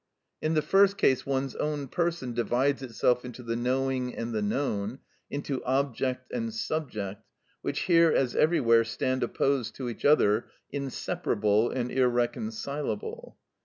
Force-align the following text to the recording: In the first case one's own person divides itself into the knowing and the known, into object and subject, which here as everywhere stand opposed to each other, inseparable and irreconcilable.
In 0.41 0.55
the 0.55 0.63
first 0.63 0.97
case 0.97 1.27
one's 1.27 1.55
own 1.57 1.87
person 1.87 2.33
divides 2.33 2.81
itself 2.81 3.23
into 3.23 3.43
the 3.43 3.55
knowing 3.55 4.15
and 4.15 4.33
the 4.33 4.41
known, 4.41 4.97
into 5.29 5.63
object 5.63 6.31
and 6.33 6.51
subject, 6.51 7.21
which 7.61 7.81
here 7.81 8.11
as 8.11 8.35
everywhere 8.35 8.83
stand 8.83 9.21
opposed 9.21 9.75
to 9.75 9.87
each 9.89 10.03
other, 10.03 10.47
inseparable 10.71 11.69
and 11.69 11.91
irreconcilable. 11.91 13.37